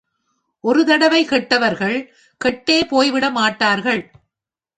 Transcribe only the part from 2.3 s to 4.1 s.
கெட்டே போய்விட மாட்டார்கள்.